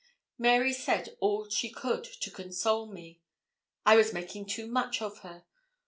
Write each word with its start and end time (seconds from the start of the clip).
Mary 0.39 0.73
said 0.73 1.15
all 1.19 1.47
she 1.47 1.69
could 1.69 2.03
to 2.03 2.31
console 2.31 2.87
me. 2.87 3.21
I 3.85 3.95
was 3.97 4.13
making 4.13 4.47
too 4.47 4.65
much 4.65 4.99
of 4.99 5.19
her. 5.19 5.45